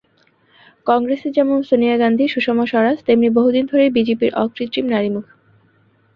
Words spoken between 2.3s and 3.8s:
সুষমা স্বরাজ তেমিন বহুদিন